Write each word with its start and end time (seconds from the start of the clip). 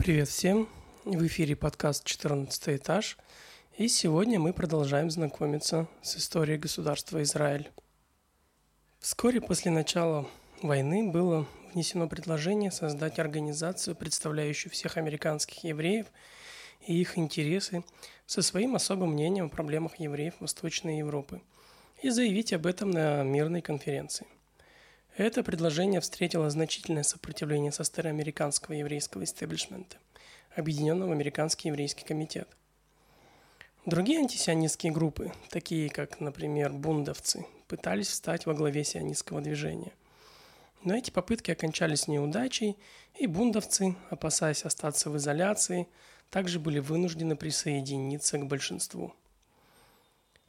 Привет 0.00 0.30
всем! 0.30 0.66
В 1.04 1.26
эфире 1.26 1.54
подкаст 1.54 2.06
«14 2.06 2.76
этаж», 2.76 3.18
и 3.76 3.86
сегодня 3.86 4.40
мы 4.40 4.54
продолжаем 4.54 5.10
знакомиться 5.10 5.88
с 6.00 6.16
историей 6.16 6.56
государства 6.56 7.22
Израиль. 7.22 7.70
Вскоре 8.98 9.42
после 9.42 9.70
начала 9.70 10.26
войны 10.62 11.10
было 11.10 11.46
внесено 11.74 12.08
предложение 12.08 12.70
создать 12.70 13.18
организацию, 13.18 13.94
представляющую 13.94 14.72
всех 14.72 14.96
американских 14.96 15.64
евреев 15.64 16.06
и 16.86 16.98
их 16.98 17.18
интересы 17.18 17.84
со 18.24 18.40
своим 18.40 18.76
особым 18.76 19.12
мнением 19.12 19.46
о 19.46 19.50
проблемах 19.50 20.00
евреев 20.00 20.32
Восточной 20.40 20.96
Европы 20.96 21.42
и 22.02 22.08
заявить 22.08 22.54
об 22.54 22.64
этом 22.64 22.90
на 22.90 23.22
мирной 23.22 23.60
конференции. 23.60 24.26
Это 25.20 25.42
предложение 25.42 26.00
встретило 26.00 26.48
значительное 26.48 27.02
сопротивление 27.02 27.72
со 27.72 27.84
стороны 27.84 28.14
американского 28.14 28.72
еврейского 28.72 29.24
истеблишмента, 29.24 29.98
объединенного 30.56 31.10
в 31.10 31.12
Американский 31.12 31.68
еврейский 31.68 32.06
комитет. 32.06 32.48
Другие 33.84 34.20
антисионистские 34.20 34.92
группы, 34.92 35.30
такие 35.50 35.90
как, 35.90 36.20
например, 36.20 36.72
бундовцы, 36.72 37.44
пытались 37.68 38.08
встать 38.08 38.46
во 38.46 38.54
главе 38.54 38.82
сионистского 38.82 39.42
движения. 39.42 39.92
Но 40.84 40.96
эти 40.96 41.10
попытки 41.10 41.50
окончались 41.50 42.08
неудачей, 42.08 42.78
и 43.14 43.26
бундовцы, 43.26 43.96
опасаясь 44.08 44.64
остаться 44.64 45.10
в 45.10 45.18
изоляции, 45.18 45.86
также 46.30 46.58
были 46.58 46.78
вынуждены 46.78 47.36
присоединиться 47.36 48.38
к 48.38 48.46
большинству. 48.46 49.12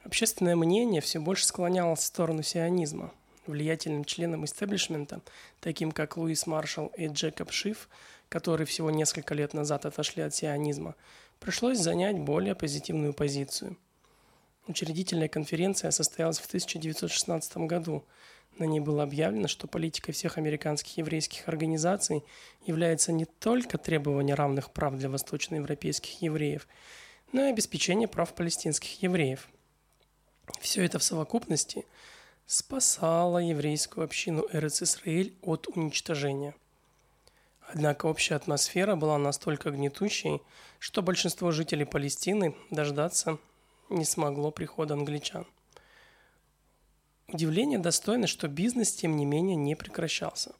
Общественное 0.02 0.56
мнение 0.56 1.02
все 1.02 1.20
больше 1.20 1.44
склонялось 1.44 2.00
в 2.00 2.04
сторону 2.04 2.42
сионизма. 2.42 3.12
Влиятельным 3.46 4.04
членам 4.04 4.44
истеблишмента, 4.44 5.20
таким 5.60 5.92
как 5.92 6.16
Луис 6.16 6.46
Маршалл 6.46 6.92
и 6.96 7.08
Джекоб 7.08 7.50
Шиф, 7.50 7.88
которые 8.28 8.66
всего 8.66 8.90
несколько 8.90 9.34
лет 9.34 9.52
назад 9.52 9.84
отошли 9.84 10.22
от 10.22 10.34
сионизма, 10.34 10.94
пришлось 11.40 11.78
занять 11.78 12.18
более 12.18 12.54
позитивную 12.54 13.14
позицию. 13.14 13.76
Учредительная 14.68 15.28
конференция 15.28 15.90
состоялась 15.90 16.38
в 16.38 16.46
1916 16.46 17.56
году– 17.56 18.04
на 18.58 18.64
ней 18.64 18.80
было 18.80 19.02
объявлено, 19.02 19.48
что 19.48 19.66
политикой 19.66 20.12
всех 20.12 20.36
американских 20.36 20.98
еврейских 20.98 21.48
организаций 21.48 22.22
является 22.66 23.12
не 23.12 23.24
только 23.24 23.78
требование 23.78 24.34
равных 24.34 24.70
прав 24.72 24.94
для 24.96 25.08
восточноевропейских 25.08 26.20
евреев, 26.20 26.68
но 27.32 27.46
и 27.46 27.50
обеспечение 27.50 28.08
прав 28.08 28.34
палестинских 28.34 29.02
евреев. 29.02 29.48
Все 30.60 30.84
это 30.84 30.98
в 30.98 31.02
совокупности 31.02 31.86
спасало 32.52 33.38
еврейскую 33.38 34.04
общину 34.04 34.46
Эрец-Исраиль 34.52 35.34
от 35.42 35.68
уничтожения. 35.68 36.54
Однако 37.68 38.06
общая 38.06 38.34
атмосфера 38.34 38.96
была 38.96 39.18
настолько 39.18 39.70
гнетущей, 39.70 40.42
что 40.78 41.02
большинство 41.02 41.50
жителей 41.50 41.86
Палестины 41.86 42.54
дождаться 42.70 43.38
не 43.88 44.04
смогло 44.04 44.50
прихода 44.50 44.94
англичан– 44.94 45.46
Удивление 47.32 47.78
достойно, 47.78 48.26
что 48.26 48.46
бизнес, 48.46 48.92
тем 48.92 49.16
не 49.16 49.24
менее, 49.24 49.56
не 49.56 49.74
прекращался. 49.74 50.52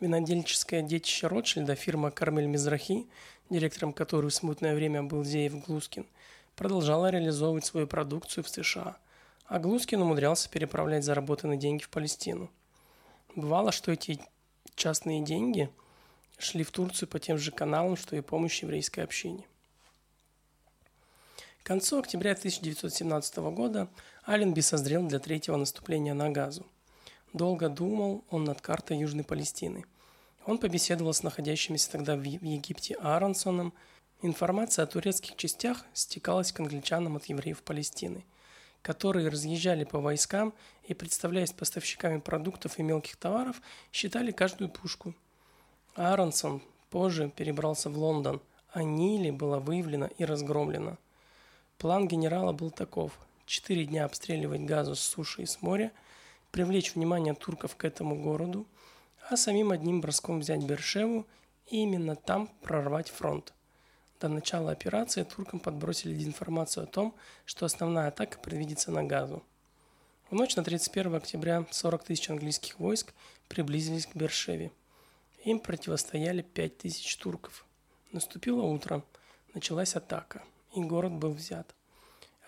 Винодельческое 0.00 0.82
детище 0.82 1.28
Ротшильда, 1.28 1.76
фирма 1.76 2.10
«Кармель 2.10 2.46
Мизрахи», 2.46 3.06
директором 3.50 3.92
которой 3.92 4.30
в 4.30 4.34
смутное 4.34 4.74
время 4.74 5.04
был 5.04 5.22
Зеев 5.22 5.64
Глускин, 5.64 6.06
продолжала 6.56 7.10
реализовывать 7.10 7.64
свою 7.64 7.86
продукцию 7.86 8.42
в 8.42 8.48
США, 8.48 8.96
а 9.48 9.58
Глускин 9.58 10.00
умудрялся 10.00 10.48
переправлять 10.48 11.04
заработанные 11.04 11.58
деньги 11.58 11.82
в 11.82 11.90
Палестину. 11.90 12.50
Бывало, 13.34 13.72
что 13.72 13.90
эти 13.90 14.20
частные 14.76 15.22
деньги 15.22 15.68
шли 16.38 16.62
в 16.62 16.70
Турцию 16.70 17.08
по 17.08 17.18
тем 17.18 17.36
же 17.38 17.50
каналам, 17.50 17.96
что 17.96 18.14
и 18.14 18.20
помощь 18.20 18.62
еврейской 18.62 19.00
общине– 19.00 19.44
к 21.68 21.70
концу 21.70 21.98
октября 21.98 22.32
1917 22.32 23.36
года 23.52 23.90
Аленби 24.24 24.60
созрел 24.60 25.06
для 25.06 25.18
третьего 25.18 25.56
наступления 25.56 26.14
на 26.14 26.30
Газу. 26.30 26.66
Долго 27.34 27.68
думал 27.68 28.24
он 28.30 28.44
над 28.44 28.62
картой 28.62 28.96
Южной 28.96 29.22
Палестины. 29.22 29.84
Он 30.46 30.56
побеседовал 30.56 31.12
с 31.12 31.22
находящимися 31.22 31.90
тогда 31.90 32.16
в 32.16 32.22
Египте 32.22 32.94
Ааронсоном. 32.94 33.74
Информация 34.22 34.84
о 34.84 34.86
турецких 34.86 35.36
частях 35.36 35.84
стекалась 35.92 36.52
к 36.52 36.60
англичанам 36.60 37.16
от 37.16 37.26
евреев 37.26 37.62
Палестины, 37.62 38.24
которые 38.82 39.28
разъезжали 39.28 39.84
по 39.84 40.00
войскам 40.00 40.54
и, 40.84 40.94
представляясь 40.94 41.52
поставщиками 41.52 42.20
продуктов 42.20 42.78
и 42.78 42.82
мелких 42.82 43.16
товаров, 43.16 43.60
считали 43.92 44.30
каждую 44.30 44.70
пушку. 44.70 45.14
Ааронсон 45.94 46.62
позже 46.90 47.30
перебрался 47.34 47.90
в 47.90 47.98
Лондон, 47.98 48.40
а 48.70 48.82
Нили 48.82 49.30
была 49.30 49.58
выявлена 49.58 50.06
и 50.18 50.24
разгромлена– 50.24 50.98
План 51.78 52.08
генерала 52.08 52.52
был 52.52 52.72
таков– 52.72 53.12
четыре 53.46 53.84
дня 53.84 54.04
обстреливать 54.04 54.62
газу 54.62 54.96
с 54.96 55.00
суши 55.00 55.42
и 55.42 55.46
с 55.46 55.62
моря, 55.62 55.92
привлечь 56.50 56.96
внимание 56.96 57.34
турков 57.34 57.76
к 57.76 57.84
этому 57.84 58.20
городу, 58.20 58.66
а 59.30 59.36
самим 59.36 59.70
одним 59.70 60.00
броском 60.00 60.40
взять 60.40 60.64
Бершеву 60.64 61.24
и 61.68 61.76
именно 61.84 62.16
там 62.16 62.48
прорвать 62.62 63.10
фронт. 63.10 63.54
До 64.20 64.28
начала 64.28 64.72
операции 64.72 65.22
туркам 65.22 65.60
подбросили 65.60 66.24
информацию 66.24 66.84
о 66.84 66.86
том, 66.86 67.14
что 67.44 67.66
основная 67.66 68.08
атака 68.08 68.38
предвидится 68.38 68.90
на 68.90 69.04
газу. 69.04 69.42
В 70.30 70.34
ночь 70.34 70.56
на 70.56 70.64
31 70.64 71.14
октября 71.14 71.66
40 71.70 72.04
тысяч 72.04 72.28
английских 72.28 72.78
войск 72.78 73.14
приблизились 73.48 74.06
к 74.06 74.16
Бершеве. 74.16 74.72
Им 75.44 75.60
противостояли 75.60 76.42
5 76.42 76.78
тысяч 76.78 77.16
турков. 77.16 77.64
Наступило 78.12 78.62
утро, 78.62 79.02
началась 79.54 79.94
атака– 79.94 80.42
и 80.74 80.80
город 80.80 81.12
был 81.12 81.32
взят. 81.32 81.74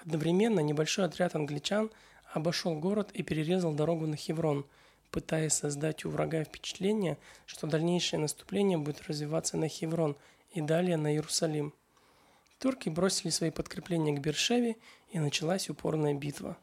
Одновременно 0.02 0.60
небольшой 0.60 1.04
отряд 1.04 1.34
англичан 1.34 1.90
обошел 2.32 2.74
город 2.74 3.10
и 3.12 3.22
перерезал 3.22 3.72
дорогу 3.72 4.06
на 4.06 4.16
Хеврон, 4.16 4.66
пытаясь 5.10 5.54
создать 5.54 6.04
у 6.04 6.10
врага 6.10 6.44
впечатление, 6.44 7.18
что 7.46 7.66
дальнейшее 7.66 8.20
наступление 8.20 8.78
будет 8.78 9.02
развиваться 9.02 9.56
на 9.56 9.68
Хеврон 9.68 10.16
и 10.52 10.60
далее 10.60 10.96
на 10.96 11.12
Иерусалим. 11.12 11.74
Турки 12.58 12.88
бросили 12.88 13.30
свои 13.30 13.50
подкрепления 13.50 14.14
к 14.16 14.20
Бершеве, 14.20 14.76
и 15.10 15.18
началась 15.18 15.68
упорная 15.68 16.14
битва. 16.14 16.56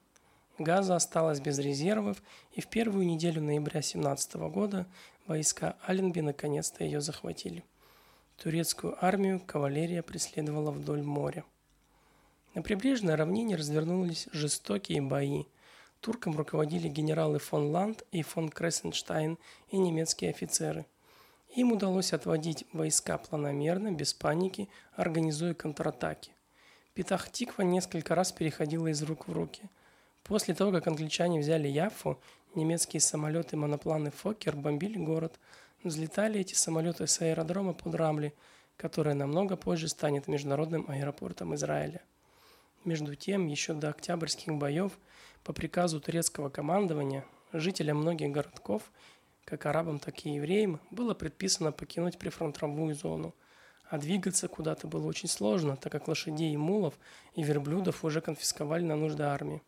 Газа 0.57 0.95
осталась 0.95 1.39
без 1.39 1.59
резервов, 1.59 2.21
и 2.51 2.61
в 2.61 2.67
первую 2.67 3.05
неделю 3.05 3.41
ноября 3.41 3.81
17 3.81 4.35
года 4.49 4.87
войска 5.27 5.75
Аленби 5.85 6.21
наконец-то 6.21 6.83
ее 6.83 7.01
захватили. 7.01 7.63
Турецкую 8.37 9.03
армию 9.03 9.39
кавалерия 9.39 10.01
преследовала 10.01 10.71
вдоль 10.71 11.03
моря. 11.03 11.43
На 12.53 12.61
прибрежной 12.63 13.15
равнине 13.15 13.55
развернулись 13.55 14.27
жестокие 14.31 15.01
бои. 15.01 15.45
Туркам 16.01 16.35
руководили 16.35 16.87
генералы 16.87 17.39
фон 17.39 17.69
Ланд 17.69 18.03
и 18.11 18.23
фон 18.23 18.49
Крессенштайн 18.49 19.37
и 19.69 19.77
немецкие 19.77 20.31
офицеры. 20.31 20.85
Им 21.57 21.73
удалось 21.73 22.13
отводить 22.13 22.66
войска 22.72 23.18
планомерно, 23.18 23.91
без 23.91 24.13
паники, 24.13 24.69
организуя 24.95 25.53
контратаки. 25.53 26.31
Петах-Тиква 26.94 27.63
несколько 27.63 28.16
раз 28.16 28.31
переходила 28.31 28.88
из 28.88 29.03
рук 29.03 29.28
в 29.28 29.34
руки. 29.34 29.63
После 30.23 30.53
того, 30.53 30.72
как 30.72 30.88
англичане 30.88 31.40
взяли 31.40 31.68
Яффу, 31.68 32.18
немецкие 32.56 33.01
самолеты-монопланы 33.01 34.12
«Фоккер» 34.12 34.56
бомбили 34.56 34.97
город– 34.97 35.40
Взлетали 35.84 36.40
эти 36.40 36.56
самолеты 36.56 37.06
с 37.06 37.22
аэродрома 37.22 37.74
под 37.74 37.94
Рамли, 37.95 38.34
который 38.78 39.13
намного 39.13 39.56
позже 39.56 39.88
станет 39.88 40.28
международным 40.28 40.85
аэропортом 40.89 41.53
Израиля. 41.56 42.01
Между 42.84 43.16
тем, 43.16 43.47
еще 43.47 43.74
до 43.74 43.89
октябрьских 43.89 44.53
боев 44.53 44.91
по 45.44 45.53
приказу 45.53 46.01
турецкого 46.01 46.50
командования 46.50 47.25
жителям 47.53 47.97
многих 47.97 48.31
городков, 48.31 48.91
как 49.47 49.65
арабам, 49.65 49.97
так 49.99 50.25
и 50.25 50.35
евреям, 50.35 50.79
было 50.91 51.15
предписано 51.15 51.71
покинуть 51.71 52.19
прифронтовую 52.19 52.93
зону, 52.93 53.33
а 53.89 53.97
двигаться 53.97 54.47
куда-то 54.47 54.88
было 54.88 55.07
очень 55.07 55.29
сложно, 55.29 55.77
так 55.77 55.91
как 55.91 56.07
лошадей 56.07 56.53
и 56.53 56.57
мулов 56.57 56.99
и 57.33 57.41
верблюдов 57.41 58.03
уже 58.03 58.21
конфисковали 58.21 58.83
на 58.83 58.95
нужды 58.95 59.23
армии. 59.23 59.61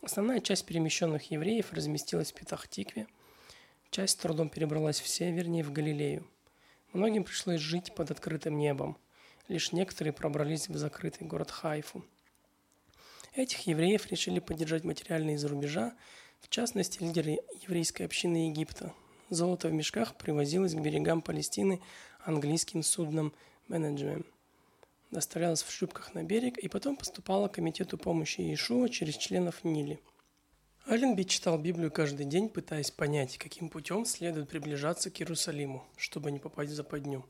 Основная 0.00 0.40
часть 0.40 0.64
перемещенных 0.64 1.30
евреев 1.30 1.72
разместилась 1.72 2.32
в 2.32 2.34
Петахтикве– 2.34 3.06
Часть 3.92 4.14
с 4.14 4.16
трудом 4.22 4.48
перебралась 4.48 5.02
в 5.02 5.06
севернее, 5.06 5.62
в 5.62 5.70
Галилею. 5.70 6.26
Многим 6.94 7.24
пришлось 7.24 7.60
жить 7.60 7.94
под 7.94 8.10
открытым 8.10 8.56
небом. 8.56 8.96
Лишь 9.48 9.70
некоторые 9.72 10.14
пробрались 10.14 10.66
в 10.70 10.76
закрытый 10.78 11.26
город 11.26 11.50
Хайфу. 11.50 12.02
Этих 13.34 13.66
евреев 13.66 14.10
решили 14.10 14.40
поддержать 14.40 14.84
материально 14.84 15.34
из-за 15.34 15.48
рубежа, 15.48 15.92
в 16.42 16.48
частности, 16.50 17.02
лидеры 17.02 17.38
еврейской 17.62 18.02
общины 18.02 18.48
Египта. 18.48 18.92
Золото 19.30 19.68
в 19.68 19.72
мешках 19.72 20.14
привозилось 20.16 20.74
к 20.74 20.80
берегам 20.80 21.22
Палестины 21.22 21.80
английским 22.20 22.82
судном 22.82 23.32
«Менеджмент». 23.68 24.26
Доставлялось 25.10 25.62
в 25.62 25.70
шлюпках 25.70 26.12
на 26.12 26.22
берег 26.22 26.58
и 26.58 26.68
потом 26.68 26.96
поступало 26.96 27.48
комитету 27.48 27.96
помощи 27.96 28.42
Иешуа 28.42 28.90
через 28.90 29.16
членов 29.16 29.64
Нили– 29.64 29.98
Аленби 30.84 31.22
читал 31.22 31.58
Библию 31.58 31.92
каждый 31.92 32.26
день, 32.26 32.48
пытаясь 32.48 32.90
понять, 32.90 33.38
каким 33.38 33.68
путем 33.68 34.04
следует 34.04 34.48
приближаться 34.48 35.10
к 35.10 35.20
Иерусалиму, 35.20 35.86
чтобы 35.96 36.32
не 36.32 36.40
попасть 36.40 36.72
в 36.72 36.74
западню. 36.74 37.24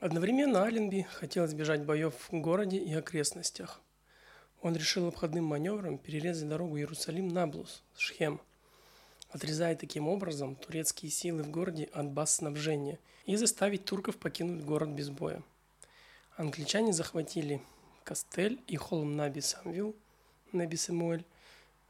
Одновременно 0.00 0.64
Аленби 0.64 1.06
хотел 1.08 1.46
избежать 1.46 1.84
боев 1.84 2.14
в 2.28 2.40
городе 2.40 2.78
и 2.78 2.92
окрестностях. 2.94 3.80
Он 4.62 4.76
решил 4.76 5.06
обходным 5.06 5.44
маневром 5.46 5.96
перерезать 5.96 6.48
дорогу 6.48 6.76
Иерусалим-Наблус, 6.76 7.82
Шхем, 7.96 8.40
отрезая 9.30 9.74
таким 9.74 10.06
образом 10.06 10.54
турецкие 10.54 11.10
силы 11.10 11.42
в 11.42 11.50
городе 11.50 11.88
от 11.92 12.10
баз 12.10 12.36
снабжения 12.36 12.98
и 13.24 13.36
заставить 13.36 13.86
турков 13.86 14.16
покинуть 14.16 14.64
город 14.64 14.90
без 14.90 15.08
боя. 15.08 15.42
Англичане 16.36 16.92
захватили 16.92 17.62
Кастель 18.04 18.60
и 18.66 18.76
холм 18.76 19.16
Наби 19.16 19.40
Самвил, 19.40 19.96
Наби 20.52 20.76
Самуэль, 20.76 21.24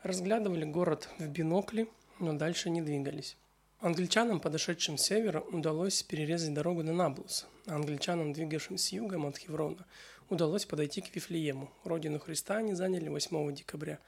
разглядывали 0.03 0.65
город 0.65 1.09
в 1.19 1.27
бинокле, 1.27 1.89
но 2.21 2.35
дальше 2.35 2.71
не 2.71 2.83
двигались. 2.83 3.37
Англичанам, 3.81 4.41
подошедшим 4.41 4.99
с 4.99 5.03
севера, 5.03 5.41
удалось 5.41 6.03
перерезать 6.03 6.53
дорогу 6.53 6.83
на 6.83 6.93
Наблус, 6.93 7.47
а 7.67 7.77
англичанам, 7.77 8.33
двигавшим 8.33 8.77
с 8.77 8.93
юга 8.93 9.17
от 9.27 9.39
Хеврона, 9.39 9.87
удалось 10.31 10.65
подойти 10.65 11.03
к 11.03 11.15
Вифлеему. 11.15 11.71
Родину 11.85 12.19
Христа 12.19 12.57
они 12.57 12.73
заняли 12.73 13.09
8 13.09 13.55
декабря. 13.55 13.99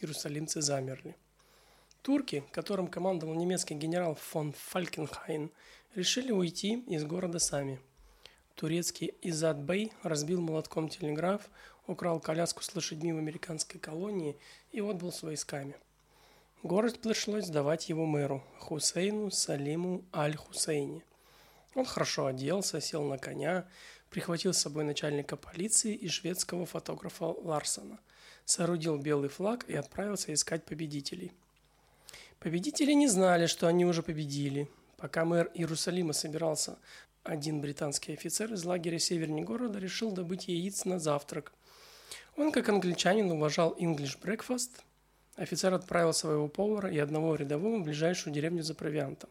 Иерусалимцы 0.00 0.62
замерли. 0.62 1.14
Турки, 2.00 2.42
которым 2.52 2.86
командовал 2.86 3.34
немецкий 3.34 3.74
генерал 3.74 4.14
фон 4.14 4.52
Фалькенхайн, 4.52 5.50
решили 5.94 6.32
уйти 6.32 6.80
из 6.88 7.04
города 7.04 7.38
сами. 7.38 7.78
Турецкий 8.54 9.14
Изад 9.20 9.58
Бей 9.58 9.92
разбил 10.02 10.40
молотком 10.40 10.88
телеграф, 10.88 11.50
украл 11.86 12.18
коляску 12.20 12.62
с 12.62 12.74
лошадьми 12.74 13.12
в 13.12 13.18
американской 13.18 13.78
колонии 13.78 14.38
и 14.72 14.80
отбыл 14.80 15.12
с 15.12 15.22
войсками– 15.22 15.76
Город 16.62 17.00
пришлось 17.00 17.46
сдавать 17.46 17.88
его 17.88 18.06
мэру 18.06 18.44
Хусейну 18.60 19.32
Салиму 19.32 20.04
Аль-Хусейни. 20.14 21.02
Он 21.74 21.84
хорошо 21.84 22.26
оделся, 22.26 22.80
сел 22.80 23.02
на 23.02 23.18
коня, 23.18 23.66
прихватил 24.12 24.54
с 24.54 24.58
собой 24.58 24.84
начальника 24.84 25.36
полиции 25.36 25.94
и 25.94 26.08
шведского 26.08 26.66
фотографа 26.66 27.24
Ларсона, 27.24 27.98
соорудил 28.44 28.96
белый 28.98 29.28
флаг 29.28 29.64
и 29.68 29.74
отправился 29.74 30.32
искать 30.32 30.64
победителей. 30.64 31.32
Победители 32.38 32.92
не 32.92 33.08
знали, 33.08 33.46
что 33.46 33.66
они 33.66 33.84
уже 33.84 34.04
победили. 34.04 34.68
Пока 34.96 35.24
мэр 35.24 35.50
Иерусалима 35.54 36.12
собирался, 36.12 36.78
один 37.24 37.60
британский 37.60 38.12
офицер 38.12 38.52
из 38.52 38.64
лагеря 38.64 39.00
севернее 39.00 39.44
города 39.44 39.80
решил 39.80 40.12
добыть 40.12 40.46
яиц 40.46 40.84
на 40.84 41.00
завтрак. 41.00 41.52
Он, 42.36 42.52
как 42.52 42.68
англичанин, 42.68 43.30
уважал 43.32 43.76
English 43.78 44.20
breakfast– 44.20 44.70
Офицер 45.36 45.72
отправил 45.72 46.12
своего 46.12 46.46
повара 46.48 46.90
и 46.90 46.98
одного 46.98 47.34
рядового 47.36 47.78
в 47.78 47.84
ближайшую 47.84 48.34
деревню 48.34 48.62
за 48.62 48.74
провиантом. 48.74 49.30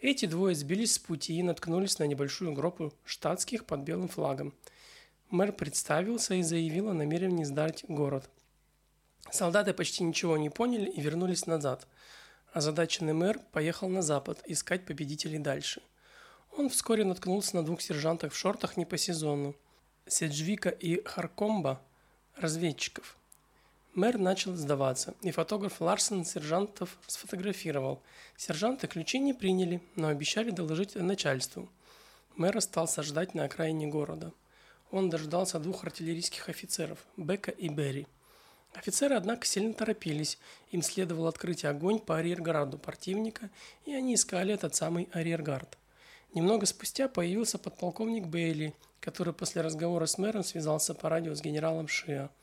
Эти 0.00 0.24
двое 0.24 0.54
сбились 0.54 0.94
с 0.94 0.98
пути 0.98 1.34
и 1.34 1.42
наткнулись 1.42 1.98
на 1.98 2.04
небольшую 2.04 2.54
группу 2.54 2.92
штатских 3.04 3.66
под 3.66 3.80
белым 3.80 4.08
флагом. 4.08 4.54
Мэр 5.28 5.52
представился 5.52 6.34
и 6.34 6.42
заявил 6.42 6.88
о 6.88 6.94
намерении 6.94 7.44
сдать 7.44 7.84
город. 7.86 8.28
Солдаты 9.30 9.74
почти 9.74 10.02
ничего 10.02 10.38
не 10.38 10.48
поняли 10.48 10.90
и 10.90 11.00
вернулись 11.02 11.46
назад. 11.46 11.86
Озадаченный 12.52 13.12
мэр 13.12 13.38
поехал 13.52 13.88
на 13.90 14.00
запад 14.00 14.42
искать 14.46 14.86
победителей 14.86 15.38
дальше. 15.38 15.82
Он 16.56 16.70
вскоре 16.70 17.04
наткнулся 17.04 17.56
на 17.56 17.62
двух 17.62 17.82
сержантов 17.82 18.32
в 18.32 18.36
шортах 18.36 18.78
не 18.78 18.86
по 18.86 18.96
сезону. 18.96 19.54
Седжвика 20.06 20.70
и 20.70 21.04
Харкомба– 21.04 21.80
разведчиков– 22.36 23.18
Мэр 24.00 24.16
начал 24.16 24.56
сдаваться, 24.56 25.14
и 25.20 25.30
фотограф 25.30 25.82
Ларсон 25.82 26.24
сержантов 26.24 26.96
сфотографировал. 27.06 28.00
Сержанты 28.34 28.86
ключи 28.86 29.18
не 29.18 29.34
приняли, 29.34 29.82
но 29.94 30.08
обещали 30.08 30.50
доложить 30.50 30.94
начальству. 30.94 31.68
Мэр 32.34 32.56
остался 32.56 33.02
ждать 33.02 33.34
на 33.34 33.44
окраине 33.44 33.88
города. 33.88 34.32
Он 34.90 35.10
дождался 35.10 35.58
двух 35.58 35.84
артиллерийских 35.84 36.48
офицеров– 36.48 36.98
Бека 37.18 37.50
и 37.50 37.68
Берри. 37.68 38.06
Офицеры, 38.72 39.16
однако, 39.16 39.46
сильно 39.46 39.74
торопились. 39.74 40.38
Им 40.70 40.80
следовало 40.80 41.28
открыть 41.28 41.66
огонь 41.66 41.98
по 41.98 42.16
арьергарду 42.16 42.78
противника, 42.78 43.50
и 43.84 43.92
они 43.92 44.14
искали 44.14 44.54
этот 44.54 44.74
самый 44.74 45.10
арьергард. 45.12 45.76
Немного 46.32 46.64
спустя 46.64 47.06
появился 47.06 47.58
подполковник 47.58 48.28
Бейли, 48.28 48.74
который 48.98 49.34
после 49.34 49.60
разговора 49.60 50.06
с 50.06 50.16
мэром 50.16 50.42
связался 50.42 50.94
по 50.94 51.10
радио 51.10 51.34
с 51.34 51.42
генералом 51.42 51.86
Шиа– 51.86 52.30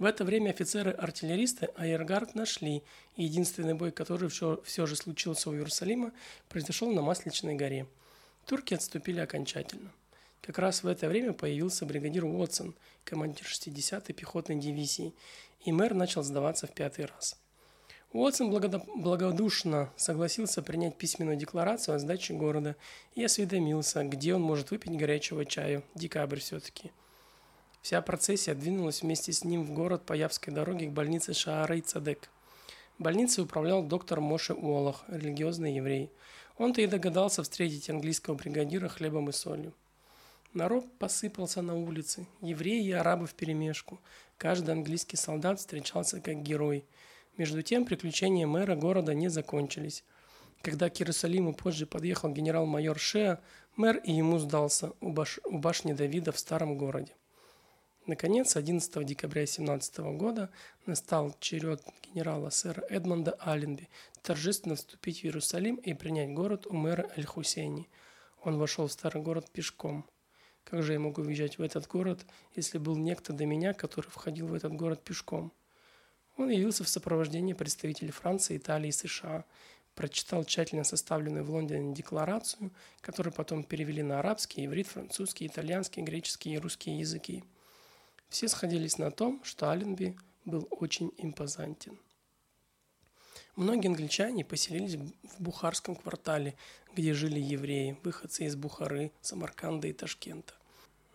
в 0.00 0.06
это 0.06 0.24
время 0.24 0.48
офицеры-артиллеристы 0.50 1.68
Айергард 1.76 2.34
нашли, 2.34 2.82
и 3.16 3.24
единственный 3.24 3.74
бой, 3.74 3.92
который 3.92 4.30
все, 4.30 4.58
все 4.64 4.86
же 4.86 4.96
случился 4.96 5.50
у 5.50 5.54
Иерусалима, 5.54 6.12
произошел 6.48 6.90
на 6.90 7.02
Масличной 7.02 7.54
горе. 7.54 7.86
Турки 8.46 8.72
отступили 8.72 9.20
окончательно. 9.20 9.92
Как 10.40 10.58
раз 10.58 10.82
в 10.82 10.86
это 10.86 11.06
время 11.06 11.34
появился 11.34 11.84
бригадир 11.84 12.24
Уотсон, 12.24 12.74
командир 13.04 13.44
60-й 13.44 14.14
пехотной 14.14 14.56
дивизии, 14.56 15.12
и 15.66 15.70
мэр 15.70 15.92
начал 15.92 16.22
сдаваться 16.22 16.66
в 16.66 16.72
пятый 16.72 17.04
раз. 17.04 17.36
Уотсон 18.14 18.50
благодушно 18.50 19.92
согласился 19.96 20.62
принять 20.62 20.96
письменную 20.96 21.36
декларацию 21.36 21.94
о 21.94 21.98
сдаче 21.98 22.32
города 22.32 22.74
и 23.14 23.22
осведомился, 23.22 24.02
где 24.04 24.34
он 24.34 24.40
может 24.40 24.70
выпить 24.70 24.96
горячего 24.96 25.44
чая. 25.44 25.82
Декабрь 25.94 26.38
все-таки– 26.38 26.90
Вся 27.82 28.02
процессия 28.02 28.54
двинулась 28.54 29.02
вместе 29.02 29.32
с 29.32 29.42
ним 29.42 29.64
в 29.64 29.72
город 29.72 30.04
по 30.04 30.12
Явской 30.12 30.52
дороге 30.52 30.86
к 30.86 30.92
больнице 30.92 31.32
Шаарей 31.32 31.80
Цадек. 31.80 32.28
Больницей 32.98 33.42
управлял 33.42 33.82
доктор 33.82 34.20
Моше 34.20 34.52
Уолах, 34.52 35.04
религиозный 35.08 35.74
еврей. 35.74 36.10
Он-то 36.58 36.82
и 36.82 36.86
догадался 36.86 37.42
встретить 37.42 37.88
английского 37.88 38.34
бригадира 38.34 38.88
хлебом 38.88 39.30
и 39.30 39.32
солью. 39.32 39.72
Народ 40.52 40.84
посыпался 40.98 41.62
на 41.62 41.74
улицы, 41.74 42.26
евреи 42.42 42.84
и 42.84 42.92
арабы 42.92 43.26
вперемешку. 43.26 43.98
Каждый 44.36 44.72
английский 44.72 45.16
солдат 45.16 45.60
встречался 45.60 46.20
как 46.20 46.42
герой. 46.42 46.84
Между 47.38 47.62
тем 47.62 47.86
приключения 47.86 48.46
мэра 48.46 48.74
города 48.74 49.14
не 49.14 49.28
закончились. 49.28 50.04
Когда 50.60 50.90
к 50.90 51.00
Иерусалиму 51.00 51.54
позже 51.54 51.86
подъехал 51.86 52.30
генерал-майор 52.30 52.98
Шеа, 52.98 53.40
мэр 53.76 53.96
и 53.98 54.12
ему 54.12 54.38
сдался 54.38 54.92
у, 55.00 55.10
баш... 55.10 55.40
у 55.44 55.56
башни 55.56 55.94
Давида 55.94 56.32
в 56.32 56.38
старом 56.38 56.76
городе. 56.76 57.14
Наконец, 58.10 58.56
11 58.56 59.06
декабря 59.06 59.46
17 59.46 59.98
года 60.18 60.50
настал 60.84 61.32
черед 61.38 61.80
генерала 62.02 62.50
сэра 62.50 62.84
Эдмонда 62.90 63.36
Алленби 63.38 63.88
торжественно 64.20 64.74
вступить 64.74 65.20
в 65.20 65.24
Иерусалим 65.26 65.76
и 65.76 65.94
принять 65.94 66.34
город 66.34 66.66
у 66.66 66.74
мэра 66.74 67.08
Эль-Хусейни. 67.14 67.88
Он 68.42 68.58
вошел 68.58 68.88
в 68.88 68.92
старый 68.92 69.22
город 69.22 69.48
пешком. 69.52 70.04
Как 70.64 70.82
же 70.82 70.94
я 70.94 70.98
могу 70.98 71.22
въезжать 71.22 71.58
в 71.58 71.62
этот 71.62 71.86
город, 71.86 72.26
если 72.56 72.78
был 72.78 72.96
некто 72.96 73.32
до 73.32 73.46
меня, 73.46 73.74
который 73.74 74.10
входил 74.10 74.48
в 74.48 74.54
этот 74.54 74.72
город 74.72 75.04
пешком? 75.04 75.52
Он 76.36 76.50
явился 76.50 76.82
в 76.82 76.88
сопровождении 76.88 77.52
представителей 77.52 78.10
Франции, 78.10 78.56
Италии 78.56 78.88
и 78.88 78.92
США, 78.92 79.44
прочитал 79.94 80.42
тщательно 80.42 80.82
составленную 80.82 81.44
в 81.44 81.50
Лондоне 81.52 81.94
декларацию, 81.94 82.72
которую 83.02 83.32
потом 83.32 83.62
перевели 83.62 84.02
на 84.02 84.18
арабский, 84.18 84.66
иврит, 84.66 84.88
французский, 84.88 85.46
итальянский, 85.46 86.02
греческий 86.02 86.54
и 86.54 86.58
русский 86.58 86.90
языки– 86.90 87.44
все 88.30 88.48
сходились 88.48 88.96
на 88.96 89.10
том, 89.10 89.42
что 89.44 89.70
Аленби 89.70 90.16
был 90.44 90.66
очень 90.70 91.12
импозантен. 91.18 91.98
Многие 93.56 93.88
англичане 93.88 94.44
поселились 94.44 94.94
в 94.94 95.42
Бухарском 95.42 95.96
квартале, 95.96 96.56
где 96.94 97.12
жили 97.12 97.40
евреи, 97.40 97.98
выходцы 98.04 98.44
из 98.44 98.56
Бухары, 98.56 99.12
Самарканда 99.20 99.88
и 99.88 99.92
Ташкента. 99.92 100.54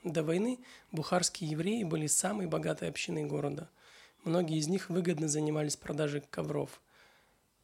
До 0.03 0.24
войны 0.24 0.60
бухарские 0.91 1.50
евреи 1.50 1.84
были 1.84 2.05
самой 2.05 2.45
богатой 2.45 2.89
общиной 2.89 3.24
города. 3.24 3.69
Многие 4.24 4.57
из 4.57 4.67
них 4.67 4.89
выгодно 4.89 5.27
занимались 5.27 5.77
продажей 5.77 6.22
ковров. 6.29 6.81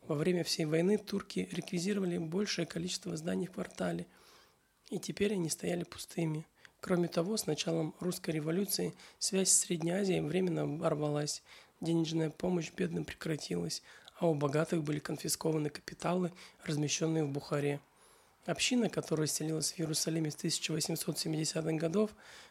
Во 0.08 0.16
время 0.16 0.44
всей 0.44 0.66
войны 0.66 0.98
турки 0.98 1.48
реквизировали 1.52 2.18
большее 2.18 2.66
количество 2.66 3.16
зданий 3.18 3.48
в 3.48 3.52
квартале, 3.52 4.08
и 4.90 4.98
теперь 4.98 5.34
они 5.34 5.50
стояли 5.50 5.84
пустыми– 5.84 6.48
Кроме 6.82 7.08
того, 7.08 7.38
с 7.38 7.46
началом 7.46 7.94
русской 8.00 8.32
революции 8.32 8.96
связь 9.20 9.50
с 9.50 9.60
Средней 9.60 9.92
Азией 9.92 10.22
временно 10.22 10.64
оборвалась, 10.64 11.44
денежная 11.80 12.32
помощь 12.32 12.72
бедным 12.76 13.06
прекратилась, 13.06 13.84
а 14.18 14.28
у 14.28 14.34
богатых 14.34 14.84
были 14.84 14.98
конфискованы 14.98 15.70
капиталы, 15.70 16.32
размещенные 16.66 17.24
в 17.24 17.30
Бухаре. 17.30 17.80
Община, 18.48 18.90
которая 18.90 19.28
селилась 19.28 19.74
в 19.74 19.80
Иерусалиме 19.80 20.32
с 20.32 20.36
1870-х 20.36 21.72
годов, 21.74 22.10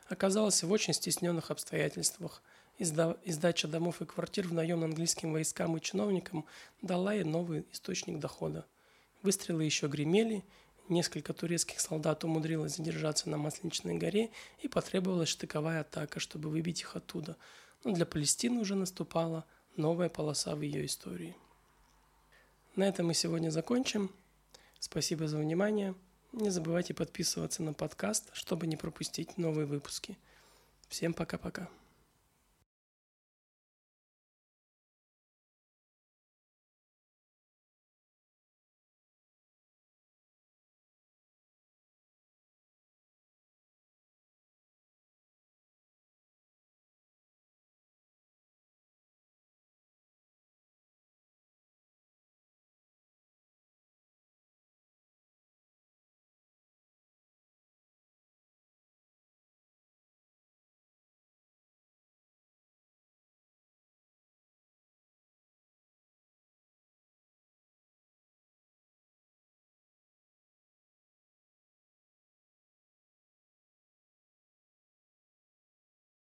оказалась 0.08 0.62
в 0.62 0.70
очень 0.70 0.94
стесненных 0.94 1.50
обстоятельствах. 1.50 2.40
Издача 2.78 3.66
домов 3.66 4.00
и 4.00 4.06
квартир 4.06 4.46
в 4.46 4.52
наем 4.52 4.84
английским 4.84 5.32
войскам 5.32 5.76
и 5.76 5.80
чиновникам 5.80 6.46
дала 6.82 7.14
ей 7.14 7.24
новый 7.24 7.66
источник 7.72 8.20
дохода. 8.20 8.64
Выстрелы 9.22 9.64
еще 9.64 9.88
гремели, 9.88 10.44
Несколько 10.90 11.32
турецких 11.32 11.78
солдат 11.78 12.24
умудрилось 12.24 12.74
задержаться 12.74 13.30
на 13.30 13.36
Масленичной 13.36 13.94
горе 13.94 14.28
и 14.58 14.66
потребовалась 14.66 15.28
штыковая 15.28 15.82
атака, 15.82 16.18
чтобы 16.18 16.50
выбить 16.50 16.80
их 16.80 16.96
оттуда. 16.96 17.36
Но 17.84 17.92
для 17.92 18.04
Палестины 18.04 18.60
уже 18.60 18.74
наступала 18.74 19.44
новая 19.76 20.08
полоса 20.08 20.56
в 20.56 20.62
ее 20.62 20.84
истории. 20.84 21.36
На 22.74 22.88
этом 22.88 23.06
мы 23.06 23.14
сегодня 23.14 23.50
закончим. 23.50 24.10
Спасибо 24.80 25.28
за 25.28 25.38
внимание. 25.38 25.94
Не 26.32 26.50
забывайте 26.50 26.92
подписываться 26.92 27.62
на 27.62 27.72
подкаст, 27.72 28.28
чтобы 28.32 28.66
не 28.66 28.76
пропустить 28.76 29.38
новые 29.38 29.66
выпуски. 29.66 30.18
Всем 30.88 31.14
пока-пока. 31.14 31.70